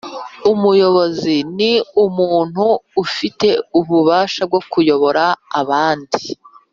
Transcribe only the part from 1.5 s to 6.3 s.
Ni umuntu ufite ububasha bwo kuyobora abandi